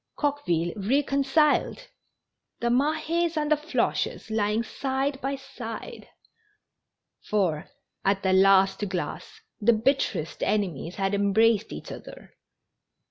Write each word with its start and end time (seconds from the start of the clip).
Coqueville 0.17 0.73
reconciled 0.77 1.77
I 1.77 1.85
The 2.61 2.67
Mahes 2.71 3.37
and 3.37 3.51
the 3.51 3.55
Floches 3.55 4.31
lying 4.35 4.63
side 4.63 5.21
by 5.21 5.35
side! 5.35 6.09
For, 7.29 7.69
at 8.03 8.23
the 8.23 8.33
last 8.33 8.89
glass, 8.89 9.41
the 9.59 9.73
bitterest 9.73 10.41
enemies 10.41 10.95
had 10.95 11.13
embraced 11.13 11.71
each 11.71 11.91
other. 11.91 12.33